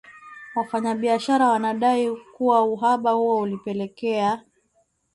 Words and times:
Wafanyabiashara 0.55 1.47
wanadai 1.47 2.11
kuwa 2.33 2.61
uhaba 2.63 3.11
huo 3.11 3.37
ulipelekea 3.41 4.43